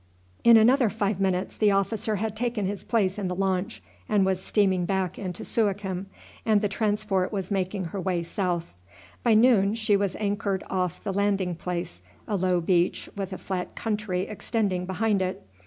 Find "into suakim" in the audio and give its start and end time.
5.19-6.07